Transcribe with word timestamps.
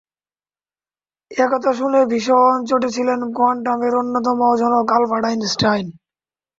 এ 1.31 1.45
কথা 1.51 1.71
শুনে 1.73 1.99
ভীষণ 2.05 2.55
চটেছিলেন 2.65 3.19
কোয়ান্টামের 3.37 3.93
অন্যতম 3.95 4.39
জনক 4.61 4.87
আলবার্ট 4.91 5.25
আইনস্টাইন। 5.25 5.85